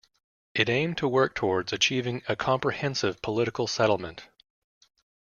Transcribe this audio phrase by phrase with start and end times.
[0.55, 4.27] It aimed to work towards achieving a comprehensive political settlement.